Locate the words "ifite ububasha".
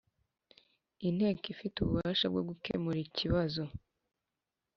1.53-2.25